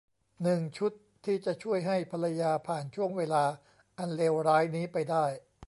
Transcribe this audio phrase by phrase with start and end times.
[0.43, 0.91] หนึ่ง ชุด
[1.25, 3.43] ที่จะช่วยให้ภรรยาผ่านช่วงเวลา
[3.97, 5.25] อันเลวร้ายนี้ไปได้